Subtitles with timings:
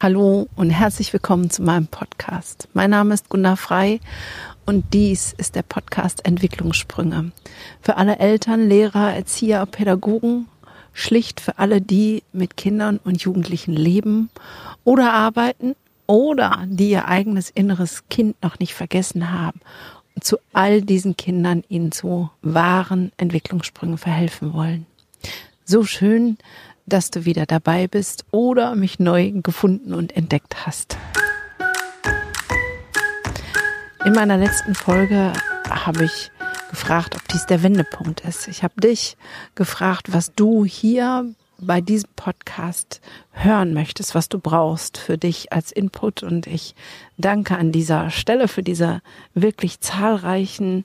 [0.00, 2.68] Hallo und herzlich willkommen zu meinem Podcast.
[2.72, 3.98] Mein Name ist Gunnar Frei
[4.64, 7.32] und dies ist der Podcast Entwicklungssprünge.
[7.80, 10.46] Für alle Eltern, Lehrer, Erzieher, Pädagogen,
[10.92, 14.30] schlicht für alle, die mit Kindern und Jugendlichen leben
[14.84, 15.74] oder arbeiten
[16.06, 19.58] oder die ihr eigenes inneres Kind noch nicht vergessen haben
[20.14, 24.86] und zu all diesen Kindern ihnen zu wahren Entwicklungssprüngen verhelfen wollen.
[25.64, 26.38] So schön,
[26.88, 30.96] dass du wieder dabei bist oder mich neu gefunden und entdeckt hast.
[34.04, 35.32] In meiner letzten Folge
[35.68, 36.30] habe ich
[36.70, 38.48] gefragt, ob dies der Wendepunkt ist.
[38.48, 39.16] Ich habe dich
[39.54, 41.26] gefragt, was du hier
[41.60, 43.00] bei diesem Podcast
[43.32, 46.22] hören möchtest, was du brauchst für dich als Input.
[46.22, 46.74] Und ich
[47.16, 49.02] danke an dieser Stelle für diese
[49.34, 50.84] wirklich zahlreichen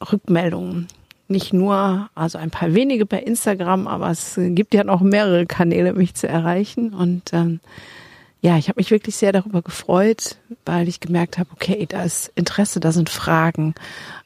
[0.00, 0.88] Rückmeldungen
[1.32, 5.92] nicht nur, also ein paar wenige bei Instagram, aber es gibt ja noch mehrere Kanäle,
[5.94, 6.94] mich zu erreichen.
[6.94, 7.60] Und ähm,
[8.40, 12.30] ja, ich habe mich wirklich sehr darüber gefreut, weil ich gemerkt habe, okay, da ist
[12.34, 13.74] Interesse, da sind Fragen,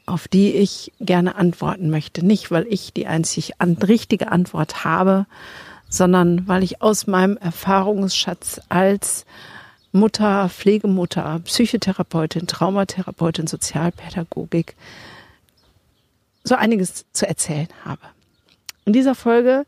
[0.05, 2.25] auf die ich gerne antworten möchte.
[2.25, 5.27] Nicht, weil ich die einzig an, richtige Antwort habe,
[5.89, 9.27] sondern weil ich aus meinem Erfahrungsschatz als
[9.93, 14.77] Mutter, Pflegemutter, Psychotherapeutin, Traumatherapeutin, Sozialpädagogik
[16.47, 18.03] so einiges zu erzählen habe.
[18.85, 19.67] In dieser Folge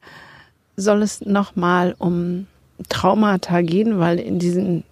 [0.76, 2.46] soll es nochmal um
[2.88, 4.84] Traumata gehen, weil in diesen,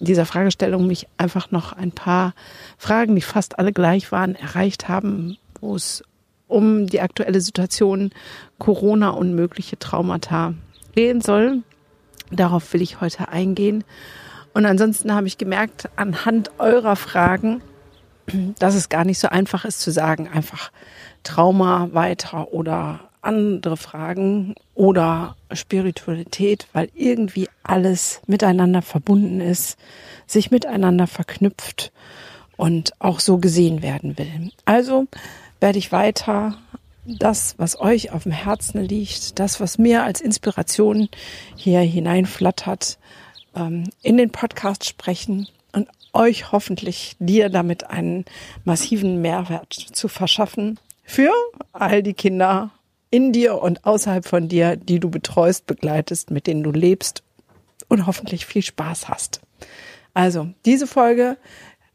[0.00, 2.34] dieser Fragestellung mich einfach noch ein paar
[2.78, 6.02] Fragen, die fast alle gleich waren, erreicht haben, wo es
[6.48, 8.10] um die aktuelle Situation
[8.58, 10.54] Corona und mögliche Traumata
[10.94, 11.62] gehen soll.
[12.30, 13.84] Darauf will ich heute eingehen.
[14.54, 17.62] Und ansonsten habe ich gemerkt, anhand eurer Fragen,
[18.58, 20.70] dass es gar nicht so einfach ist zu sagen, einfach
[21.22, 29.78] Trauma weiter oder andere Fragen oder Spiritualität, weil irgendwie alles miteinander verbunden ist,
[30.26, 31.92] sich miteinander verknüpft
[32.56, 34.50] und auch so gesehen werden will.
[34.64, 35.06] Also
[35.60, 36.58] werde ich weiter
[37.04, 41.08] das, was euch auf dem Herzen liegt, das, was mir als Inspiration
[41.56, 42.98] hier hineinflattert,
[43.54, 45.48] ähm, in den Podcast sprechen
[46.12, 48.24] euch hoffentlich dir damit einen
[48.64, 51.32] massiven Mehrwert zu verschaffen, für
[51.72, 52.70] all die Kinder
[53.10, 57.22] in dir und außerhalb von dir, die du betreust, begleitest, mit denen du lebst
[57.88, 59.40] und hoffentlich viel Spaß hast.
[60.14, 61.36] Also, diese Folge,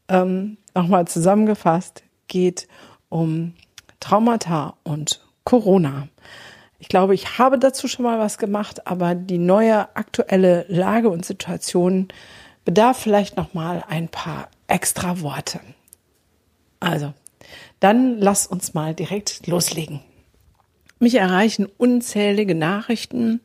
[0.08, 2.68] ähm, nochmal zusammengefasst, geht
[3.08, 3.54] um
[4.00, 6.08] Traumata und Corona.
[6.78, 11.24] Ich glaube, ich habe dazu schon mal was gemacht, aber die neue aktuelle Lage und
[11.24, 12.08] Situation
[12.68, 15.58] bedarf vielleicht noch mal ein paar extra Worte.
[16.80, 17.14] Also,
[17.80, 20.00] dann lass uns mal direkt loslegen.
[20.98, 23.40] Mich erreichen unzählige Nachrichten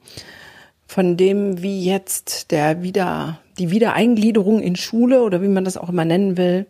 [0.88, 5.88] von dem, wie jetzt der wieder, die Wiedereingliederung in Schule oder wie man das auch
[5.88, 6.66] immer nennen will,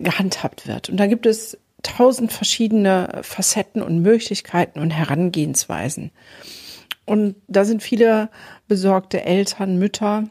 [0.00, 0.90] gehandhabt wird.
[0.90, 6.10] Und da gibt es tausend verschiedene Facetten und Möglichkeiten und Herangehensweisen.
[7.04, 8.28] Und da sind viele
[8.66, 10.24] besorgte Eltern, Mütter,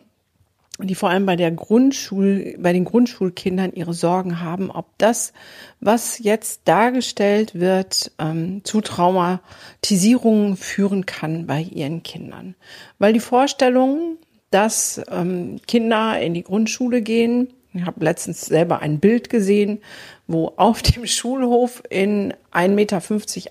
[0.79, 5.31] die vor allem bei der Grundschul, bei den Grundschulkindern ihre Sorgen haben, ob das,
[5.79, 12.55] was jetzt dargestellt wird, ähm, zu Traumatisierungen führen kann bei ihren Kindern.
[12.99, 14.17] Weil die Vorstellung,
[14.51, 19.81] dass ähm, Kinder in die Grundschule gehen, ich habe letztens selber ein Bild gesehen,
[20.27, 23.01] wo auf dem Schulhof in 1,50 Meter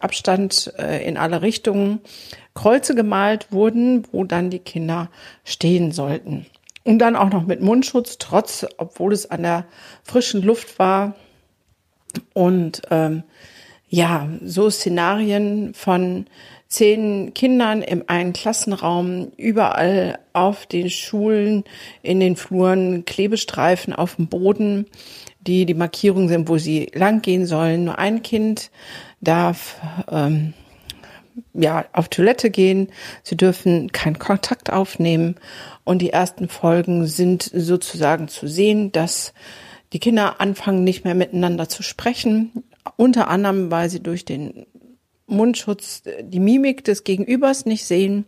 [0.02, 2.00] Abstand äh, in alle Richtungen
[2.54, 5.10] Kreuze gemalt wurden, wo dann die Kinder
[5.44, 6.46] stehen sollten.
[6.84, 9.64] Und dann auch noch mit Mundschutz, trotz, obwohl es an der
[10.02, 11.14] frischen Luft war.
[12.34, 13.22] Und ähm,
[13.88, 16.26] ja, so Szenarien von
[16.68, 21.64] zehn Kindern im einen Klassenraum, überall auf den Schulen,
[22.02, 24.86] in den Fluren, Klebestreifen auf dem Boden,
[25.40, 27.84] die die Markierungen sind, wo sie langgehen sollen.
[27.84, 28.70] Nur ein Kind
[29.20, 29.76] darf
[30.10, 30.54] ähm,
[31.52, 32.88] ja auf Toilette gehen.
[33.22, 35.36] Sie dürfen keinen Kontakt aufnehmen
[35.84, 39.34] und die ersten Folgen sind sozusagen zu sehen, dass
[39.92, 42.64] die Kinder anfangen nicht mehr miteinander zu sprechen,
[42.96, 44.66] unter anderem, weil sie durch den
[45.26, 48.26] Mundschutz die Mimik des Gegenübers nicht sehen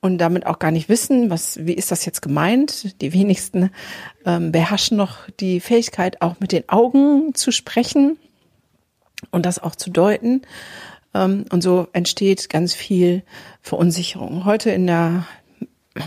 [0.00, 3.00] und damit auch gar nicht wissen, was, wie ist das jetzt gemeint?
[3.00, 3.70] Die wenigsten
[4.24, 8.16] ähm, beherrschen noch die Fähigkeit, auch mit den Augen zu sprechen
[9.30, 10.42] und das auch zu deuten.
[11.14, 13.22] Ähm, und so entsteht ganz viel
[13.62, 14.44] Verunsicherung.
[14.44, 15.26] Heute in der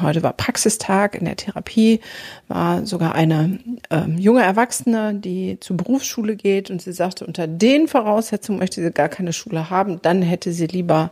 [0.01, 1.99] Heute war Praxistag in der Therapie,
[2.47, 3.59] war sogar eine
[3.89, 8.91] ähm, junge Erwachsene, die zur Berufsschule geht und sie sagte, unter den Voraussetzungen möchte sie
[8.91, 11.11] gar keine Schule haben, dann hätte sie lieber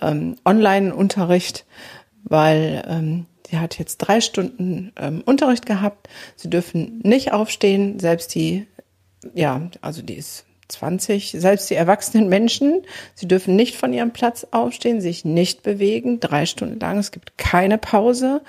[0.00, 1.64] ähm, Online-Unterricht,
[2.24, 6.10] weil ähm, sie hat jetzt drei Stunden ähm, Unterricht gehabt.
[6.36, 8.66] Sie dürfen nicht aufstehen, selbst die,
[9.34, 12.82] ja, also die ist 20, selbst die erwachsenen Menschen,
[13.14, 16.98] sie dürfen nicht von ihrem Platz aufstehen, sich nicht bewegen, drei Stunden lang.
[16.98, 18.42] Es gibt keine Pause.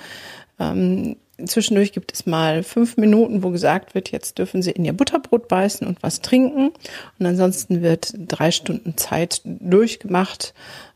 [0.59, 4.93] Ähm, zwischendurch gibt es mal fünf Minuten, wo gesagt wird, jetzt dürfen sie in ihr
[4.93, 6.71] Butterbrot beißen und was trinken.
[7.19, 10.53] Und ansonsten wird drei Stunden Zeit durchgemacht.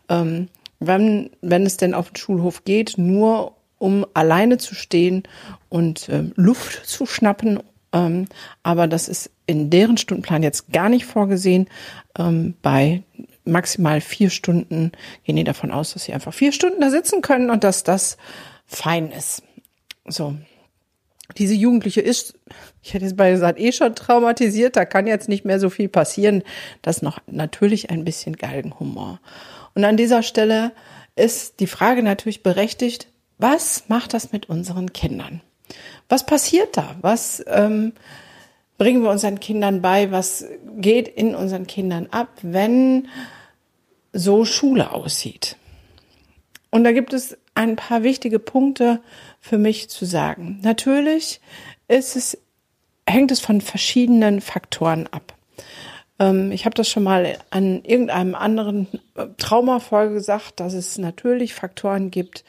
[0.09, 0.47] Ähm,
[0.79, 5.23] wenn, wenn es denn auf den Schulhof geht, nur um alleine zu stehen
[5.69, 7.59] und ähm, Luft zu schnappen.
[7.93, 8.27] Ähm,
[8.63, 11.67] aber das ist in deren Stundenplan jetzt gar nicht vorgesehen.
[12.17, 13.03] Ähm, bei
[13.45, 14.91] maximal vier Stunden
[15.23, 18.17] gehen die davon aus, dass sie einfach vier Stunden da sitzen können und dass das
[18.65, 19.41] fein ist.
[20.05, 20.35] So.
[21.37, 22.35] Diese Jugendliche ist,
[22.81, 25.89] ich hätte jetzt bei gesagt, eh schon traumatisiert, da kann jetzt nicht mehr so viel
[25.89, 26.43] passieren.
[26.81, 29.19] Das ist noch natürlich ein bisschen Galgenhumor.
[29.75, 30.71] Und an dieser Stelle
[31.15, 33.07] ist die Frage natürlich berechtigt,
[33.37, 35.41] was macht das mit unseren Kindern?
[36.09, 36.95] Was passiert da?
[37.01, 37.93] Was ähm,
[38.77, 40.11] bringen wir unseren Kindern bei?
[40.11, 40.45] Was
[40.77, 43.07] geht in unseren Kindern ab, wenn
[44.13, 45.57] so Schule aussieht?
[46.69, 49.01] Und da gibt es ein paar wichtige Punkte
[49.39, 50.59] für mich zu sagen.
[50.61, 51.41] Natürlich
[51.87, 52.37] ist es,
[53.07, 55.33] hängt es von verschiedenen Faktoren ab.
[56.19, 61.53] Ähm, ich habe das schon mal an irgendeinem anderen äh, Traumafolge gesagt, dass es natürlich
[61.53, 62.43] Faktoren gibt,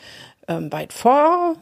[0.49, 1.56] weit vor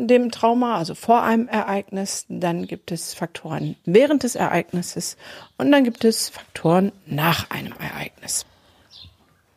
[0.00, 2.26] dem Trauma, also vor einem Ereignis.
[2.28, 5.16] Dann gibt es Faktoren während des Ereignisses
[5.58, 8.46] und dann gibt es Faktoren nach einem Ereignis.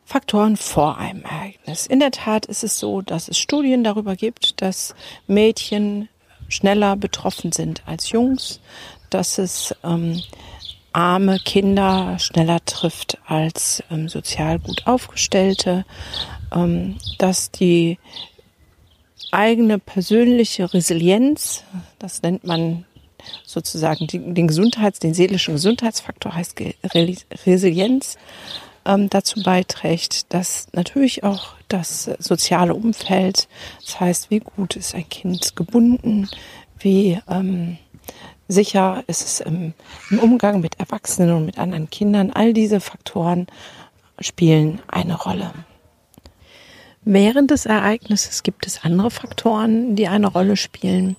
[0.04, 1.86] Faktoren vor einem Ereignis.
[1.86, 4.94] In der Tat ist es so, dass es Studien darüber gibt, dass
[5.26, 6.08] Mädchen
[6.48, 8.60] schneller betroffen sind als Jungs,
[9.10, 10.22] dass es ähm,
[10.92, 15.84] arme Kinder schneller trifft als ähm, sozial gut aufgestellte,
[16.54, 17.98] ähm, dass die
[19.32, 21.64] eigene persönliche Resilienz,
[21.98, 22.84] das nennt man
[23.44, 26.60] sozusagen den Gesundheits-, den seelischen Gesundheitsfaktor heißt
[27.44, 28.16] Resilienz,
[28.84, 33.48] ähm, dazu beiträgt, dass natürlich auch das soziale Umfeld,
[33.84, 36.28] das heißt, wie gut ist ein Kind gebunden,
[36.78, 37.78] wie ähm,
[38.48, 39.74] sicher ist es im,
[40.10, 43.48] im Umgang mit Erwachsenen und mit anderen Kindern, all diese Faktoren
[44.20, 45.52] spielen eine Rolle.
[47.08, 51.14] Während des Ereignisses gibt es andere Faktoren, die eine Rolle spielen.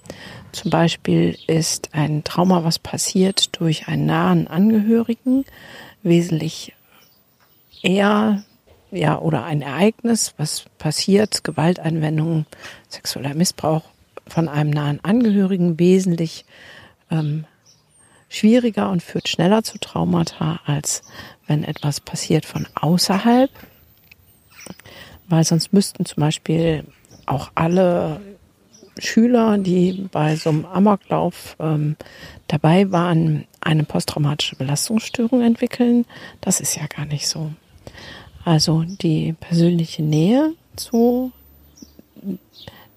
[0.52, 5.46] Zum Beispiel ist ein Trauma, was passiert durch einen nahen Angehörigen,
[6.04, 6.74] wesentlich
[7.82, 8.44] eher,
[8.92, 12.48] ja, oder ein Ereignis, was passiert, Gewalteinwendungen,
[12.90, 13.86] sexueller Missbrauch
[14.28, 16.44] von einem nahen Angehörigen wesentlich
[17.10, 17.46] ähm,
[18.28, 21.02] schwieriger und führt schneller zu Traumata, als
[21.48, 23.50] wenn etwas passiert von außerhalb
[25.28, 26.84] weil sonst müssten zum Beispiel
[27.26, 28.22] auch alle
[29.00, 31.96] Schüler, die bei so einem Amoklauf ähm,
[32.48, 36.06] dabei waren, eine posttraumatische Belastungsstörung entwickeln.
[36.42, 37.52] Das ist ja gar nicht so.
[38.44, 41.32] Also die persönliche Nähe zu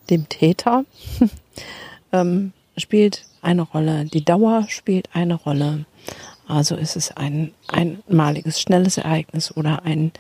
[0.08, 0.84] dem Täter
[2.12, 4.04] ähm, spielt eine Rolle.
[4.04, 5.86] Die Dauer spielt eine Rolle.
[6.50, 10.12] Also ist es ein einmaliges, schnelles Ereignis oder ein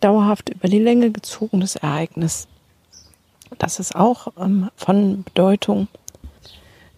[0.00, 2.46] dauerhaft über die Länge gezogenes Ereignis.
[3.58, 5.88] Das ist auch ähm, von Bedeutung.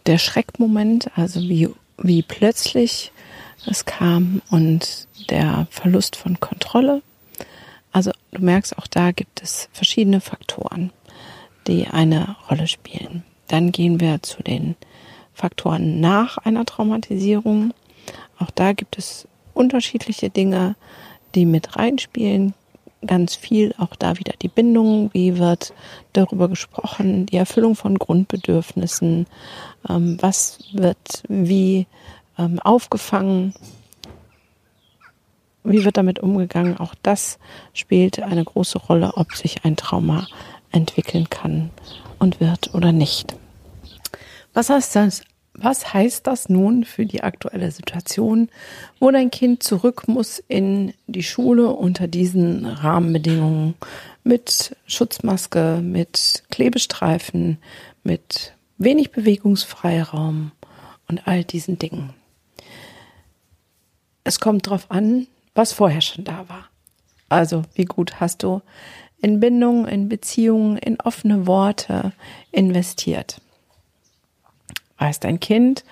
[0.07, 1.69] Der Schreckmoment, also wie,
[1.99, 3.13] wie plötzlich
[3.67, 7.03] es kam und der Verlust von Kontrolle.
[7.93, 10.91] Also du merkst, auch da gibt es verschiedene Faktoren,
[11.67, 13.25] die eine Rolle spielen.
[13.49, 14.77] Dann gehen wir zu den
[15.35, 17.73] Faktoren nach einer Traumatisierung.
[18.41, 20.75] Auch da gibt es unterschiedliche Dinge,
[21.35, 22.55] die mit reinspielen.
[23.07, 25.73] Ganz viel auch da wieder die Bindung, wie wird
[26.13, 29.27] darüber gesprochen, die Erfüllung von Grundbedürfnissen,
[29.89, 31.87] ähm, was wird wie
[32.37, 33.55] ähm, aufgefangen,
[35.65, 36.77] wie wird damit umgegangen.
[36.77, 37.39] Auch das
[37.73, 40.27] spielt eine große Rolle, ob sich ein Trauma
[40.73, 41.71] entwickeln kann
[42.19, 43.35] und wird oder nicht.
[44.53, 45.23] Was heißt das
[45.63, 48.49] was heißt das nun für die aktuelle Situation,
[48.99, 53.75] wo dein Kind zurück muss in die Schule unter diesen Rahmenbedingungen
[54.25, 57.59] mit Schutzmaske, mit Klebestreifen,
[58.03, 60.53] mit wenig Bewegungsfreiraum
[61.09, 62.15] und all diesen Dingen?
[64.25, 66.69] Es kommt darauf an, was vorher schon da war.
[67.29, 68.63] Also, wie gut hast du
[69.21, 72.13] in Bindungen, in Beziehungen, in offene Worte
[72.51, 73.41] investiert?
[75.01, 75.85] Weiß dein Kind,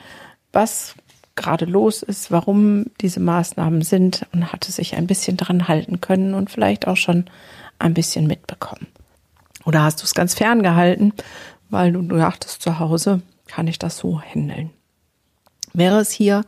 [0.52, 0.94] was
[1.34, 6.34] gerade los ist, warum diese Maßnahmen sind und hatte sich ein bisschen dran halten können
[6.34, 7.26] und vielleicht auch schon
[7.78, 8.86] ein bisschen mitbekommen.
[9.64, 11.12] Oder hast du es ganz fern gehalten,
[11.70, 14.70] weil du dachtest zu Hause, kann ich das so handeln.
[15.72, 16.44] Wäre es hier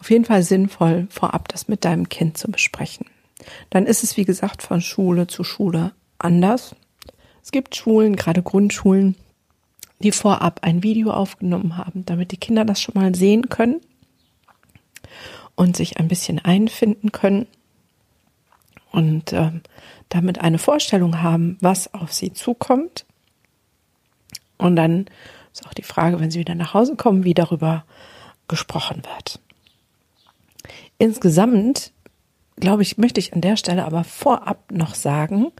[0.00, 3.06] auf jeden Fall sinnvoll, vorab das mit deinem Kind zu besprechen.
[3.70, 6.74] Dann ist es, wie gesagt, von Schule zu Schule anders.
[7.42, 9.16] Es gibt Schulen, gerade Grundschulen,
[10.00, 13.80] die vorab ein Video aufgenommen haben, damit die Kinder das schon mal sehen können
[15.54, 17.46] und sich ein bisschen einfinden können
[18.92, 19.52] und äh,
[20.08, 23.06] damit eine Vorstellung haben, was auf sie zukommt.
[24.58, 25.06] Und dann
[25.52, 27.84] ist auch die Frage, wenn sie wieder nach Hause kommen, wie darüber
[28.48, 29.40] gesprochen wird.
[30.98, 31.92] Insgesamt,
[32.56, 35.52] glaube ich, möchte ich an der Stelle aber vorab noch sagen,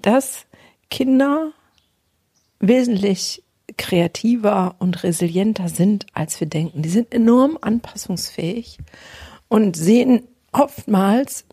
[0.00, 0.46] dass
[0.90, 1.52] Kinder
[2.60, 3.42] wesentlich
[3.78, 6.82] kreativer und resilienter sind, als wir denken.
[6.82, 8.78] Die sind enorm anpassungsfähig
[9.48, 11.44] und sehen oftmals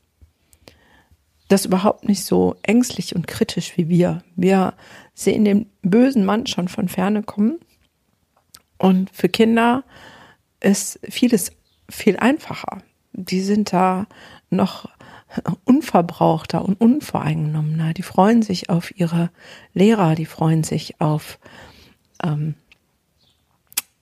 [1.48, 4.24] das überhaupt nicht so ängstlich und kritisch wie wir.
[4.36, 4.74] Wir
[5.14, 7.60] sehen den bösen Mann schon von ferne kommen.
[8.78, 9.84] Und für Kinder
[10.60, 11.52] ist vieles
[11.90, 12.80] viel einfacher.
[13.14, 14.08] Die sind da
[14.50, 14.90] noch
[15.66, 17.94] unverbrauchter und unvoreingenommener.
[17.94, 19.30] Die freuen sich auf ihre
[19.74, 21.40] Lehrer, die freuen sich auf,
[22.26, 22.56] ähm,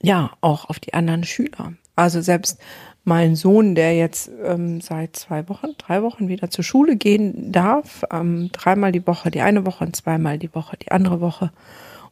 [0.02, 1.74] ja, auch auf die anderen Schüler.
[1.96, 2.60] Also selbst
[3.04, 8.04] mein Sohn, der jetzt ähm, seit zwei Wochen, drei Wochen wieder zur Schule gehen darf,
[8.10, 11.52] ähm, dreimal die Woche, die eine Woche und zweimal die Woche, die andere Woche.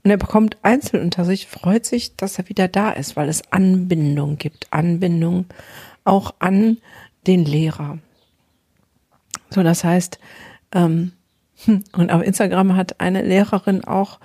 [0.04, 4.66] Und er bekommt Einzelunterricht, freut sich, dass er wieder da ist, weil es Anbindung gibt,
[4.70, 5.46] Anbindung
[6.04, 6.78] auch an
[7.26, 7.98] den Lehrer.
[9.50, 10.18] So, das heißt,
[10.72, 11.12] ähm,
[11.92, 14.18] und auf Instagram hat eine Lehrerin auch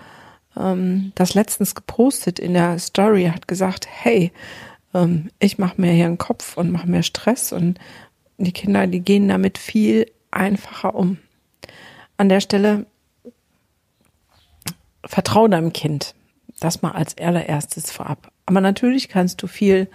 [0.57, 4.31] ähm, das letztens gepostet in der Story, hat gesagt, hey,
[4.93, 7.79] ähm, ich mache mir hier einen Kopf und mache mir Stress und
[8.37, 11.17] die Kinder, die gehen damit viel einfacher um.
[12.17, 12.85] An der Stelle
[15.05, 16.13] vertrau deinem Kind.
[16.59, 18.31] Das mal als allererstes vorab.
[18.45, 19.87] Aber natürlich kannst du viel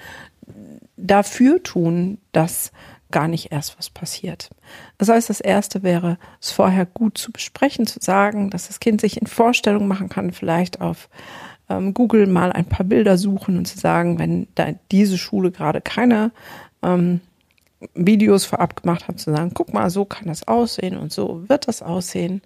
[0.97, 2.73] dafür tun, dass
[3.12, 4.50] gar nicht erst was passiert.
[4.99, 9.00] Das heißt, das erste wäre, es vorher gut zu besprechen, zu sagen, dass das Kind
[9.00, 11.09] sich in Vorstellung machen kann, vielleicht auf
[11.69, 15.81] ähm, Google mal ein paar Bilder suchen und zu sagen, wenn da diese Schule gerade
[15.81, 16.33] keine
[16.83, 17.21] ähm,
[17.95, 21.69] Videos vorab gemacht hat, zu sagen, guck mal, so kann das aussehen und so wird
[21.69, 22.42] das aussehen.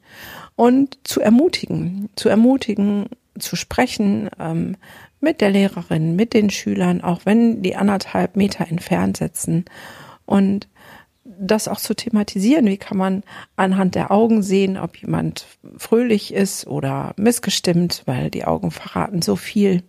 [0.55, 3.07] Und zu ermutigen, zu ermutigen,
[3.39, 4.77] zu sprechen ähm,
[5.21, 9.65] mit der Lehrerin, mit den Schülern, auch wenn die anderthalb Meter entfernt sitzen.
[10.27, 10.69] Und
[11.25, 12.67] das auch zu thematisieren.
[12.67, 13.23] Wie kann man
[13.57, 19.37] anhand der Augen sehen, ob jemand fröhlich ist oder missgestimmt, weil die Augen verraten so
[19.37, 19.83] viel.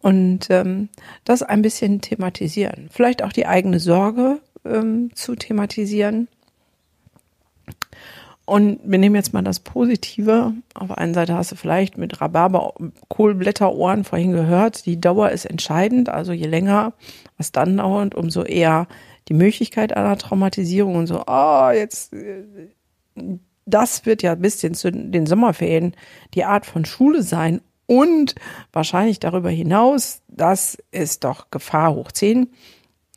[0.00, 0.88] Und ähm,
[1.24, 2.88] das ein bisschen thematisieren.
[2.90, 6.28] Vielleicht auch die eigene Sorge ähm, zu thematisieren.
[8.46, 10.52] Und wir nehmen jetzt mal das Positive.
[10.74, 12.74] Auf der einen Seite hast du vielleicht mit Rhabarber,
[13.08, 16.10] Kohlblätterohren vorhin gehört, die Dauer ist entscheidend.
[16.10, 16.92] Also je länger
[17.38, 18.86] was dann dauert, umso eher
[19.28, 22.14] die Möglichkeit einer Traumatisierung und so, oh, jetzt,
[23.66, 25.94] das wird ja bis zu den Sommerferien
[26.34, 28.34] die Art von Schule sein und
[28.72, 32.48] wahrscheinlich darüber hinaus, das ist doch Gefahr hoch 10.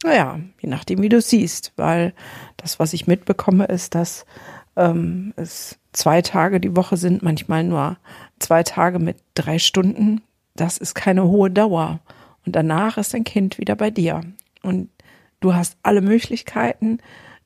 [0.03, 2.13] Naja, je nachdem, wie du siehst, weil
[2.57, 4.25] das, was ich mitbekomme, ist, dass
[4.75, 7.97] ähm, es zwei Tage die Woche sind, manchmal nur
[8.39, 10.21] zwei Tage mit drei Stunden.
[10.55, 11.99] Das ist keine hohe Dauer.
[12.45, 14.21] Und danach ist dein Kind wieder bei dir.
[14.61, 14.89] Und
[15.39, 16.99] Du hast alle Möglichkeiten,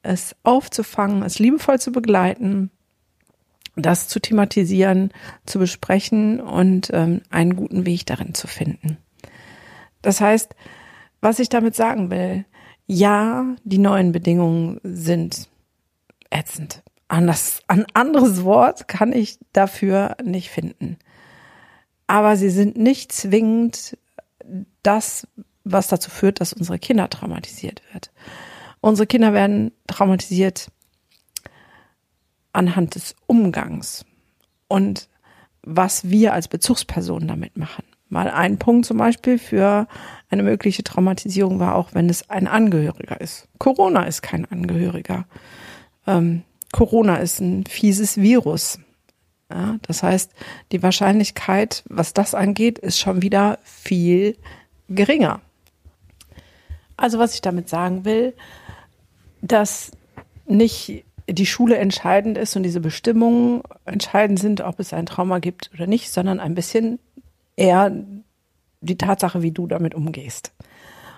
[0.03, 2.71] es aufzufangen, es liebevoll zu begleiten,
[3.75, 5.12] das zu thematisieren,
[5.45, 8.98] zu besprechen und ähm, einen guten Weg darin zu finden.
[10.01, 10.55] Das heißt,
[11.21, 12.45] was ich damit sagen will,
[12.88, 15.48] ja, die neuen Bedingungen sind
[16.29, 16.83] ätzend.
[17.07, 20.98] Anders, ein anderes Wort kann ich dafür nicht finden.
[22.07, 23.98] Aber sie sind nicht zwingend
[24.83, 25.27] das,
[25.63, 28.11] was dazu führt, dass unsere Kinder traumatisiert wird.
[28.81, 30.71] Unsere Kinder werden traumatisiert
[32.53, 34.05] anhand des Umgangs
[34.67, 35.07] und
[35.63, 37.83] was wir als Bezugspersonen damit machen.
[38.09, 39.87] Mal ein Punkt zum Beispiel für
[40.29, 43.47] eine mögliche Traumatisierung war auch, wenn es ein Angehöriger ist.
[43.57, 45.25] Corona ist kein Angehöriger.
[46.07, 48.79] Ähm, Corona ist ein fieses Virus.
[49.49, 50.31] Ja, das heißt,
[50.71, 54.37] die Wahrscheinlichkeit, was das angeht, ist schon wieder viel
[54.89, 55.41] geringer.
[57.01, 58.36] Also was ich damit sagen will,
[59.41, 59.91] dass
[60.46, 65.72] nicht die Schule entscheidend ist und diese Bestimmungen entscheidend sind, ob es ein Trauma gibt
[65.74, 67.00] oder nicht, sondern ein bisschen
[67.55, 67.91] eher
[68.81, 70.53] die Tatsache, wie du damit umgehst.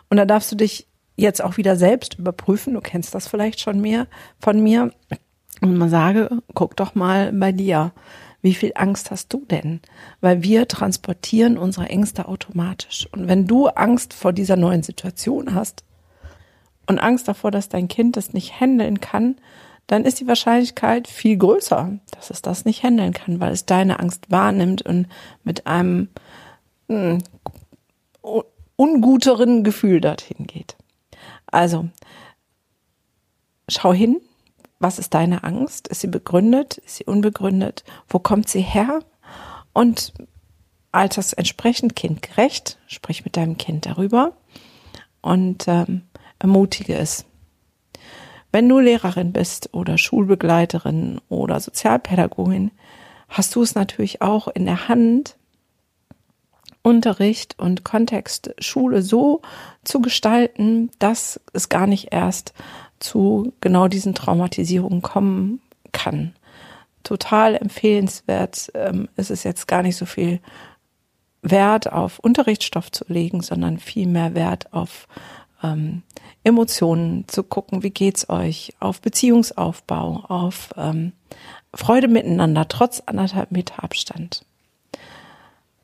[0.09, 0.87] Und da darfst du dich
[1.17, 2.75] jetzt auch wieder selbst überprüfen.
[2.75, 4.07] Du kennst das vielleicht schon mehr
[4.39, 4.93] von mir.
[5.59, 7.91] Und man sage, guck doch mal bei dir.
[8.43, 9.79] Wie viel Angst hast du denn?
[10.21, 13.07] Weil wir transportieren unsere Ängste automatisch.
[13.11, 15.85] Und wenn du Angst vor dieser neuen Situation hast
[16.85, 19.37] und Angst davor, dass dein Kind das nicht handeln kann,
[19.87, 23.99] dann ist die Wahrscheinlichkeit viel größer, dass es das nicht handeln kann, weil es deine
[23.99, 25.07] Angst wahrnimmt und
[25.45, 26.09] mit einem
[26.89, 27.19] mh,
[28.21, 28.43] hm,
[28.75, 30.75] unguteren Gefühl dorthin geht.
[31.45, 31.87] Also,
[33.69, 34.19] schau hin,
[34.83, 35.87] was ist deine Angst?
[35.87, 36.77] Ist sie begründet?
[36.77, 37.83] Ist sie unbegründet?
[38.09, 38.99] Wo kommt sie her?
[39.71, 40.13] Und
[40.91, 44.33] alters entsprechend kindgerecht, sprich mit deinem Kind darüber
[45.21, 46.03] und ähm,
[46.37, 47.25] ermutige es.
[48.51, 52.69] Wenn du Lehrerin bist oder Schulbegleiterin oder Sozialpädagogin,
[53.29, 55.37] hast du es natürlich auch in der Hand,
[56.83, 59.41] Unterricht und Kontext Schule so
[59.85, 62.53] zu gestalten, dass es gar nicht erst
[63.03, 66.33] zu genau diesen Traumatisierungen kommen kann.
[67.03, 70.39] Total empfehlenswert ähm, ist es jetzt gar nicht so viel
[71.41, 75.07] Wert auf Unterrichtsstoff zu legen, sondern viel mehr Wert auf
[75.61, 76.03] ähm,
[76.43, 81.11] Emotionen zu gucken, wie geht's euch, auf Beziehungsaufbau, auf ähm,
[81.73, 84.45] Freude miteinander, trotz anderthalb Meter Abstand.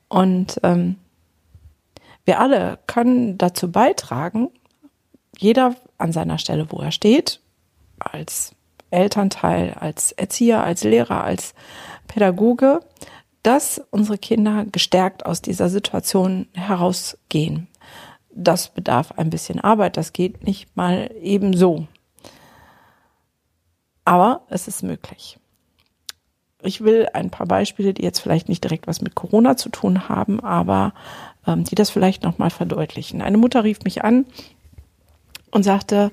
[0.08, 0.96] Und ähm,
[2.26, 4.50] wir alle können dazu beitragen,
[5.40, 7.40] jeder an seiner Stelle, wo er steht,
[7.98, 8.54] als
[8.92, 11.54] Elternteil, als Erzieher, als Lehrer, als
[12.08, 12.82] Pädagoge,
[13.42, 17.68] dass unsere Kinder gestärkt aus dieser Situation herausgehen.
[18.32, 21.88] Das bedarf ein bisschen Arbeit, das geht nicht mal eben so.
[24.04, 25.38] Aber es ist möglich.
[26.62, 30.10] Ich will ein paar Beispiele, die jetzt vielleicht nicht direkt was mit Corona zu tun
[30.10, 30.94] haben, aber
[31.48, 33.22] ähm, die das vielleicht nochmal verdeutlichen.
[33.22, 34.26] Eine Mutter rief mich an
[35.52, 36.12] und sagte,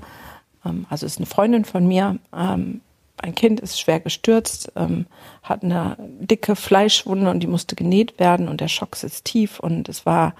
[0.65, 2.81] ähm, also ist eine Freundin von mir, ähm,
[3.19, 5.07] ein Kind ist schwer gestürzt, ähm,
[5.43, 9.89] hat eine dicke Fleischwunde und die musste genäht werden und der Schock sitzt tief und
[9.89, 10.35] es war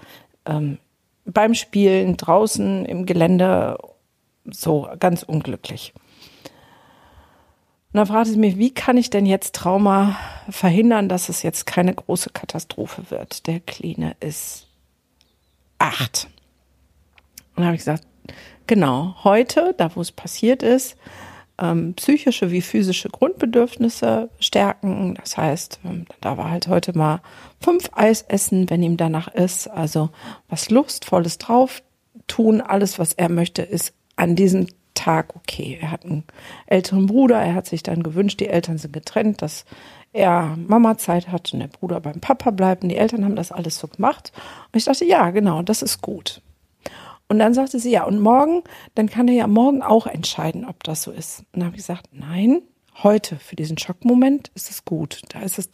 [0.45, 0.79] ähm,
[1.25, 3.79] beim Spielen draußen im Gelände
[4.45, 5.93] so ganz unglücklich.
[7.93, 10.17] Und dann fragte sie mich, wie kann ich denn jetzt Trauma
[10.51, 13.47] verhindern, dass es jetzt keine große Katastrophe wird?
[13.47, 14.69] Der Kleine ist
[15.79, 16.29] acht.
[17.51, 18.07] Und dann habe ich gesagt,
[18.67, 20.97] genau, heute, da wo es passiert ist,
[21.59, 25.15] ähm, psychische wie physische Grundbedürfnisse stärken.
[25.15, 27.21] Das heißt, ähm, da war halt heute mal
[27.61, 29.69] fünf Eis essen, wenn ihm danach ist.
[29.69, 30.11] Also
[30.49, 31.83] was Lustvolles drauf
[32.27, 32.61] tun.
[32.61, 35.79] Alles, was er möchte, ist an diesem Tag okay.
[35.81, 36.25] Er hat einen
[36.67, 39.65] älteren Bruder, er hat sich dann gewünscht, die Eltern sind getrennt, dass
[40.13, 42.83] er Mama Zeit hat und der Bruder beim Papa bleibt.
[42.83, 44.33] Und die Eltern haben das alles so gemacht.
[44.73, 46.41] Und ich dachte, ja, genau, das ist gut.
[47.29, 48.63] Und dann sagte sie, ja, und morgen,
[48.95, 51.41] dann kann er ja morgen auch entscheiden, ob das so ist.
[51.53, 52.63] Und dann habe ich gesagt, nein,
[53.03, 55.23] heute für diesen Schockmoment ist es gut.
[55.31, 55.71] Da ist es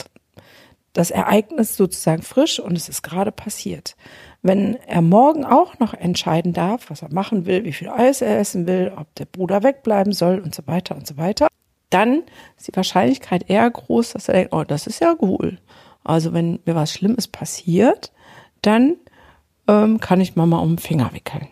[0.93, 3.97] das Ereignis sozusagen frisch und es ist gerade passiert.
[4.43, 8.39] Wenn er morgen auch noch entscheiden darf, was er machen will, wie viel Eis er
[8.39, 11.49] essen will, ob der Bruder wegbleiben soll und so weiter und so weiter,
[11.91, 12.23] dann
[12.57, 15.59] ist die Wahrscheinlichkeit eher groß, dass er denkt, oh, das ist ja cool.
[16.05, 18.13] Also wenn mir was Schlimmes passiert,
[18.61, 18.97] dann
[19.69, 21.49] ähm, kann ich Mama um den Finger wickeln.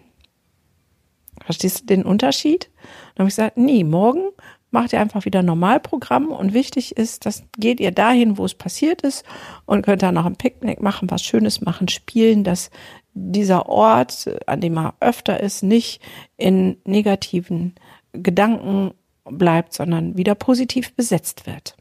[1.44, 2.70] Verstehst du den Unterschied?
[3.14, 4.30] Dann habe ich gesagt, nee, morgen
[4.70, 9.02] macht ihr einfach wieder Normalprogramm und wichtig ist, dass geht ihr dahin, wo es passiert
[9.02, 9.24] ist
[9.66, 12.70] und könnt dann noch ein Picknick machen, was Schönes machen, spielen, dass
[13.14, 16.00] dieser Ort, an dem er öfter ist, nicht
[16.36, 17.74] in negativen
[18.12, 18.92] Gedanken
[19.24, 21.76] bleibt, sondern wieder positiv besetzt wird.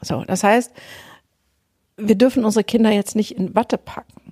[0.00, 0.72] So, das heißt,
[1.96, 4.23] wir dürfen unsere Kinder jetzt nicht in Watte packen.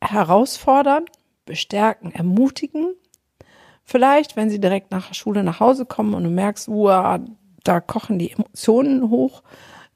[0.00, 1.04] Herausfordern,
[1.44, 2.94] bestärken, ermutigen,
[3.90, 7.18] Vielleicht, wenn sie direkt nach der Schule nach Hause kommen und du merkst, uah,
[7.64, 9.42] da kochen die Emotionen hoch,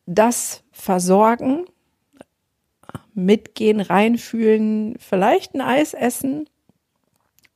[0.04, 1.64] das versorgen,
[3.14, 6.48] mitgehen, reinfühlen, vielleicht ein Eis essen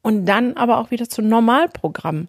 [0.03, 2.29] und dann aber auch wieder zum Normalprogramm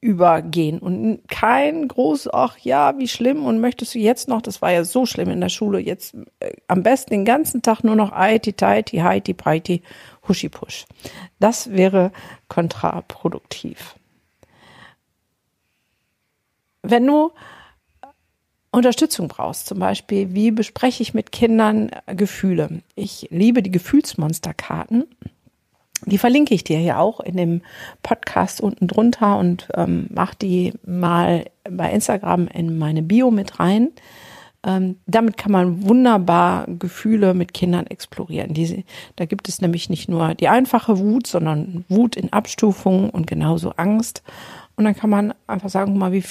[0.00, 4.70] übergehen und kein groß, ach ja, wie schlimm und möchtest du jetzt noch, das war
[4.70, 8.12] ja so schlimm in der Schule, jetzt äh, am besten den ganzen Tag nur noch
[8.12, 9.82] Aiti, Taiti, Haiti, Paiti
[10.28, 10.86] Huschipusch.
[11.40, 12.12] Das wäre
[12.48, 13.96] kontraproduktiv.
[16.82, 17.32] Wenn du
[18.70, 22.82] Unterstützung brauchst, zum Beispiel, wie bespreche ich mit Kindern Gefühle?
[22.94, 25.06] Ich liebe die Gefühlsmonsterkarten.
[26.06, 27.62] Die verlinke ich dir hier auch in dem
[28.02, 33.90] Podcast unten drunter und ähm, mach die mal bei Instagram in meine Bio mit rein.
[34.64, 38.54] Ähm, damit kann man wunderbar Gefühle mit Kindern explorieren.
[38.54, 38.82] Diese,
[39.16, 43.70] da gibt es nämlich nicht nur die einfache Wut, sondern Wut in Abstufungen und genauso
[43.76, 44.22] Angst.
[44.76, 46.24] Und dann kann man einfach sagen, mal, wie,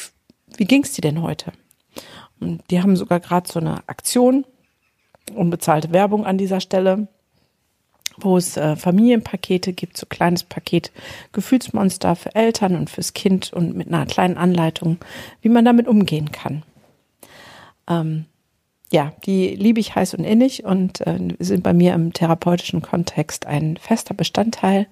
[0.57, 1.53] wie ging's dir denn heute?
[2.39, 4.45] Und die haben sogar gerade so eine Aktion,
[5.33, 7.07] unbezahlte Werbung an dieser Stelle,
[8.17, 10.91] wo es äh, Familienpakete gibt, so kleines Paket
[11.31, 14.97] Gefühlsmonster für Eltern und fürs Kind und mit einer kleinen Anleitung,
[15.41, 16.63] wie man damit umgehen kann.
[17.87, 18.25] Ähm,
[18.91, 23.45] ja, die liebe ich heiß und innig und äh, sind bei mir im therapeutischen Kontext
[23.45, 24.87] ein fester Bestandteil.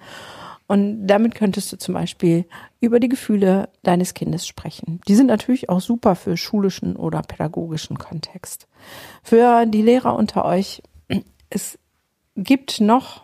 [0.68, 2.46] Und damit könntest du zum Beispiel
[2.80, 5.00] über die Gefühle deines Kindes sprechen.
[5.08, 8.68] Die sind natürlich auch super für schulischen oder pädagogischen Kontext.
[9.22, 10.82] Für die Lehrer unter euch,
[11.52, 11.78] es
[12.36, 13.24] gibt noch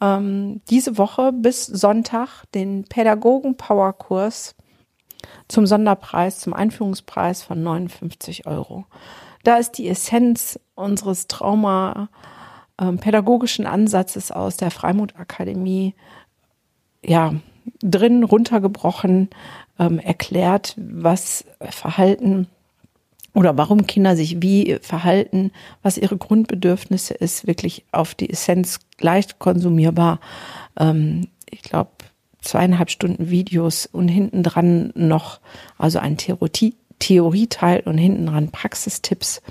[0.00, 4.54] ähm, diese Woche bis Sonntag den Pädagogen-Power-Kurs
[5.48, 8.86] zum Sonderpreis, zum Einführungspreis von 59 Euro.
[9.44, 12.08] Da ist die Essenz unseres Trauma
[12.80, 12.98] ähm,
[13.66, 15.94] Ansatzes aus der Freimut Akademie
[17.04, 17.34] ja
[17.80, 19.30] drin runtergebrochen
[19.78, 22.48] ähm, erklärt, was Verhalten
[23.34, 29.38] oder warum Kinder sich wie verhalten, was ihre Grundbedürfnisse ist, wirklich auf die Essenz leicht
[29.38, 30.20] konsumierbar.
[30.78, 31.90] Ähm, ich glaube,
[32.40, 35.40] zweieinhalb Stunden Videos und hinten dran noch,
[35.78, 39.42] also ein Theorie, Theorieteil und hinten dran Praxistipps.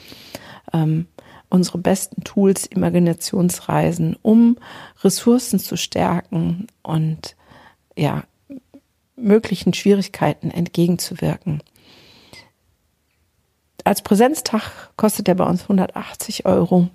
[0.74, 1.08] Ähm,
[1.50, 4.58] unsere besten Tools, Imaginationsreisen, um
[5.04, 7.36] Ressourcen zu stärken und
[7.98, 8.24] ja,
[9.18, 11.62] möglichen Schwierigkeiten entgegenzuwirken.
[13.84, 16.90] Als Präsenztag kostet der bei uns 180 Euro.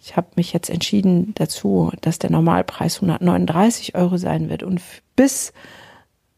[0.00, 4.80] Ich habe mich jetzt entschieden dazu, dass der Normalpreis 139 Euro sein wird und
[5.16, 5.52] bis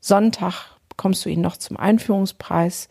[0.00, 2.88] Sonntag bekommst du ihn noch zum Einführungspreis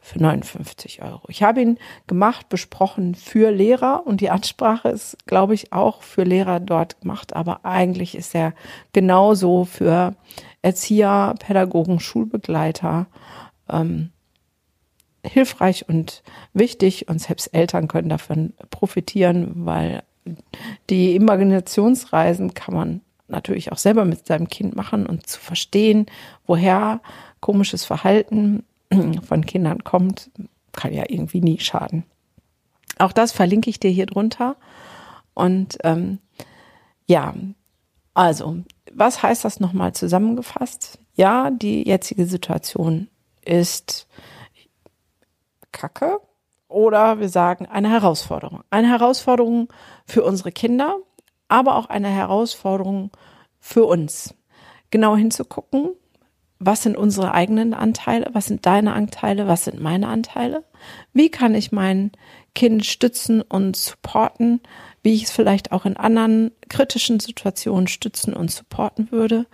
[0.00, 1.22] für 59 Euro.
[1.28, 6.24] Ich habe ihn gemacht, besprochen für Lehrer und die Ansprache ist, glaube ich, auch für
[6.24, 8.54] Lehrer dort gemacht, aber eigentlich ist er
[8.92, 10.14] genauso für
[10.62, 13.06] Erzieher, Pädagogen, Schulbegleiter
[13.68, 14.10] ähm,
[15.28, 20.02] hilfreich und wichtig und selbst Eltern können davon profitieren, weil
[20.90, 26.06] die Imaginationsreisen kann man natürlich auch selber mit seinem Kind machen und zu verstehen,
[26.46, 27.00] woher
[27.40, 28.64] komisches Verhalten
[29.22, 30.30] von Kindern kommt,
[30.72, 32.04] kann ja irgendwie nie schaden.
[32.98, 34.56] Auch das verlinke ich dir hier drunter.
[35.34, 36.18] Und ähm,
[37.06, 37.34] ja,
[38.14, 38.58] also,
[38.92, 40.98] was heißt das nochmal zusammengefasst?
[41.14, 43.08] Ja, die jetzige Situation
[43.44, 44.08] ist
[45.78, 46.20] Kacke
[46.68, 48.62] oder wir sagen eine Herausforderung.
[48.70, 49.68] Eine Herausforderung
[50.04, 50.96] für unsere Kinder,
[51.48, 53.10] aber auch eine Herausforderung
[53.58, 54.34] für uns.
[54.90, 55.90] Genau hinzugucken,
[56.58, 60.64] was sind unsere eigenen Anteile, was sind deine Anteile, was sind meine Anteile,
[61.12, 62.10] wie kann ich mein
[62.54, 64.60] Kind stützen und supporten,
[65.02, 69.46] wie ich es vielleicht auch in anderen kritischen Situationen stützen und supporten würde.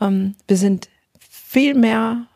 [0.00, 2.26] Ähm, wir sind viel mehr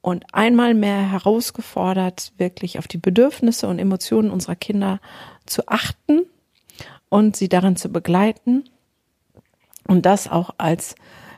[0.00, 5.00] und einmal mehr herausgefordert, wirklich auf die Bedürfnisse und Emotionen unserer Kinder
[5.46, 6.22] zu achten
[7.08, 8.64] und sie darin zu begleiten
[9.86, 10.94] und das auch als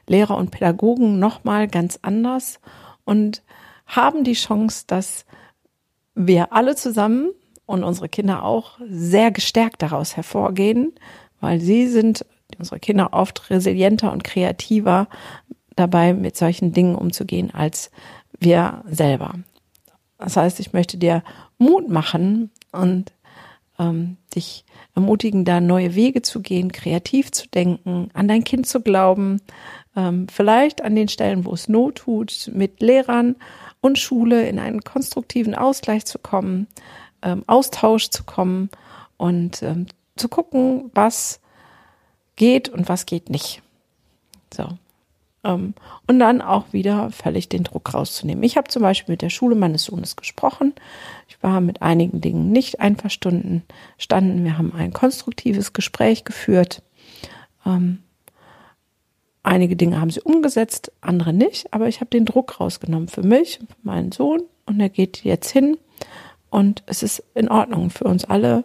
[0.06, 2.60] Lehrer und Pädagogen nochmal ganz anders
[3.04, 3.42] und
[3.86, 5.24] haben die Chance, dass
[6.14, 7.30] wir alle zusammen
[7.66, 10.92] und unsere Kinder auch sehr gestärkt daraus hervorgehen,
[11.40, 12.26] weil sie sind,
[12.58, 15.08] unsere Kinder oft resilienter und kreativer
[15.76, 17.90] dabei, mit solchen Dingen umzugehen, als
[18.40, 19.34] wir selber.
[20.18, 21.22] Das heißt, ich möchte dir
[21.58, 23.12] Mut machen und
[23.78, 28.80] ähm, dich ermutigen, da neue Wege zu gehen, kreativ zu denken, an dein Kind zu
[28.80, 29.40] glauben,
[29.96, 33.36] ähm, vielleicht an den Stellen, wo es Not tut, mit Lehrern
[33.80, 36.66] und Schule in einen konstruktiven Ausgleich zu kommen,
[37.22, 38.70] ähm, Austausch zu kommen
[39.16, 41.40] und ähm, zu gucken, was
[42.36, 43.62] geht und was geht nicht.
[44.52, 44.68] So.
[45.42, 45.74] Ähm,
[46.06, 48.44] und dann auch wieder völlig den Druck rauszunehmen.
[48.44, 50.74] Ich habe zum Beispiel mit der Schule meines Sohnes gesprochen.
[51.28, 53.62] Ich war mit einigen Dingen nicht einverstanden.
[53.96, 54.44] Standen.
[54.44, 56.82] Wir haben ein konstruktives Gespräch geführt.
[57.64, 58.00] Ähm,
[59.42, 61.72] einige Dinge haben sie umgesetzt, andere nicht.
[61.72, 64.42] Aber ich habe den Druck rausgenommen für mich, für meinen Sohn.
[64.66, 65.78] Und er geht jetzt hin.
[66.50, 68.64] Und es ist in Ordnung für uns alle.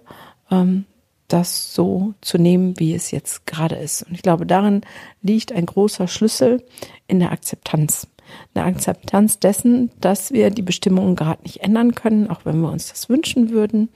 [0.52, 0.86] Ähm,
[1.28, 4.04] das so zu nehmen, wie es jetzt gerade ist.
[4.04, 4.82] Und ich glaube, darin
[5.22, 6.64] liegt ein großer Schlüssel
[7.08, 8.08] in der Akzeptanz.
[8.54, 12.90] Eine Akzeptanz dessen, dass wir die Bestimmungen gerade nicht ändern können, auch wenn wir uns
[12.90, 13.90] das wünschen würden.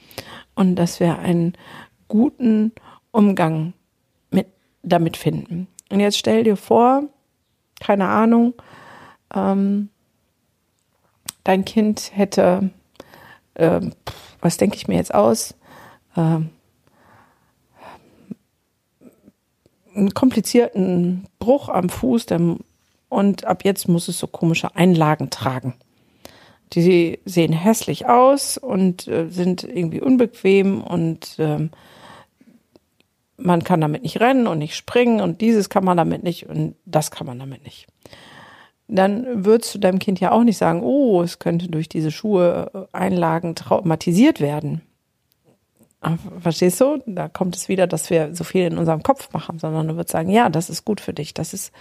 [0.55, 1.53] Und dass wir einen
[2.07, 2.71] guten
[3.11, 3.73] Umgang
[4.31, 4.47] mit,
[4.83, 5.67] damit finden.
[5.89, 7.03] Und jetzt stell dir vor,
[7.79, 8.53] keine Ahnung,
[9.33, 9.89] ähm,
[11.43, 12.69] dein Kind hätte,
[13.55, 13.81] äh,
[14.41, 15.55] was denke ich mir jetzt aus,
[16.15, 16.39] äh,
[19.99, 22.27] einen komplizierten Bruch am Fuß
[23.09, 25.75] und ab jetzt muss es so komische Einlagen tragen.
[26.73, 31.71] Die sehen hässlich aus und äh, sind irgendwie unbequem und ähm,
[33.37, 36.75] man kann damit nicht rennen und nicht springen und dieses kann man damit nicht und
[36.85, 37.87] das kann man damit nicht.
[38.87, 42.71] Dann würdest du deinem Kind ja auch nicht sagen, oh, es könnte durch diese Schuhe
[42.73, 44.81] äh, Einlagen traumatisiert werden.
[46.39, 47.03] Verstehst du?
[47.05, 50.13] Da kommt es wieder, dass wir so viel in unserem Kopf machen, sondern du würdest
[50.13, 51.73] sagen, ja, das ist gut für dich, das ist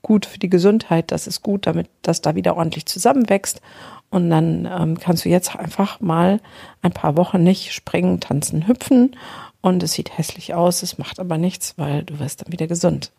[0.00, 3.60] gut für die Gesundheit, das ist gut, damit das da wieder ordentlich zusammenwächst.
[4.08, 6.40] Und dann ähm, kannst du jetzt einfach mal
[6.80, 9.16] ein paar Wochen nicht springen, tanzen, hüpfen
[9.60, 13.12] und es sieht hässlich aus, es macht aber nichts, weil du wirst dann wieder gesund.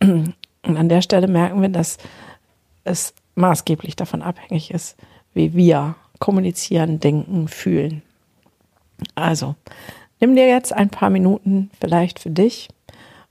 [0.00, 1.98] Und an der Stelle merken wir, dass
[2.84, 4.96] es maßgeblich davon abhängig ist,
[5.34, 8.02] wie wir kommunizieren, denken, fühlen.
[9.14, 9.54] Also,
[10.20, 12.68] nimm dir jetzt ein paar Minuten vielleicht für dich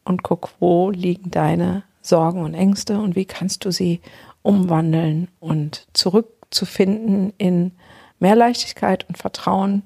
[0.03, 4.01] und guck, wo liegen deine Sorgen und Ängste und wie kannst du sie
[4.41, 7.71] umwandeln und zurückzufinden in
[8.19, 9.83] mehr Leichtigkeit und Vertrauen,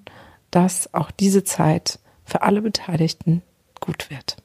[0.52, 3.44] dass auch diese Zeit für alle Beteiligten
[3.80, 4.38] gut wird.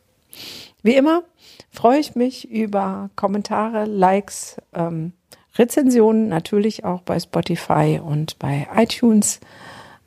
[0.83, 1.23] Wie immer
[1.71, 5.13] freue ich mich über Kommentare, Likes, ähm,
[5.57, 9.41] Rezensionen, natürlich auch bei Spotify und bei iTunes.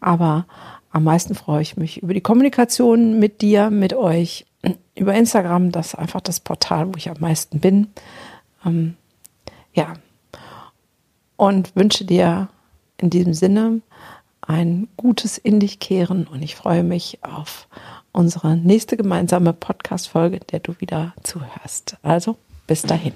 [0.01, 0.45] Aber
[0.95, 4.45] am meisten freue ich mich über die Kommunikation mit dir, mit euch,
[4.95, 5.73] über Instagram.
[5.73, 7.88] Das ist einfach das Portal, wo ich am meisten bin.
[8.65, 8.95] Ähm,
[9.73, 9.95] ja.
[11.36, 12.47] Und wünsche dir
[12.95, 13.81] in diesem Sinne
[14.39, 17.67] ein gutes in dich kehren und ich freue mich auf
[18.13, 21.97] unsere nächste gemeinsame Podcast-Folge, der du wieder zuhörst.
[22.03, 23.12] Also bis dahin.